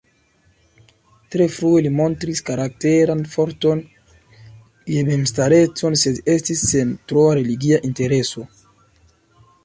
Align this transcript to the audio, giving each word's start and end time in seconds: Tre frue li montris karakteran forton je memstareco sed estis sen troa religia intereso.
Tre 1.33 1.45
frue 1.55 1.81
li 1.85 1.89
montris 1.97 2.39
karakteran 2.47 3.19
forton 3.33 3.83
je 4.93 5.03
memstareco 5.09 5.91
sed 6.05 6.23
estis 6.37 6.63
sen 6.71 6.95
troa 7.11 7.37
religia 7.41 7.79
intereso. 7.91 8.47